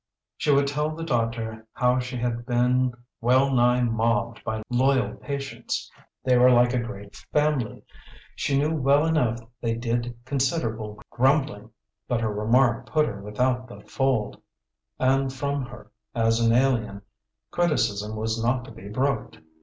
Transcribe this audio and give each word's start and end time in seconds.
She 0.35 0.49
would 0.51 0.65
tell 0.65 0.89
the 0.95 1.03
doctor 1.03 1.67
how 1.73 1.99
she 1.99 2.17
had 2.17 2.43
been 2.43 2.91
well 3.21 3.51
nigh 3.53 3.81
mobbed 3.83 4.43
by 4.43 4.63
loyal 4.71 5.13
patients. 5.17 5.91
They 6.23 6.39
were 6.39 6.49
like 6.49 6.73
a 6.73 6.79
great 6.79 7.15
family; 7.31 7.83
she 8.35 8.57
knew 8.57 8.71
well 8.73 9.05
enough 9.05 9.39
they 9.61 9.75
did 9.75 10.17
considerable 10.25 10.99
grumbling, 11.11 11.69
but 12.07 12.19
her 12.21 12.33
remark 12.33 12.87
put 12.87 13.05
her 13.05 13.21
without 13.21 13.67
the 13.67 13.81
fold, 13.81 14.41
and 14.97 15.31
from 15.31 15.67
her 15.67 15.91
as 16.15 16.39
an 16.39 16.51
alien, 16.51 17.03
criticism 17.51 18.15
was 18.15 18.43
not 18.43 18.65
to 18.65 18.71
be 18.71 18.89
brooked. 18.89 19.37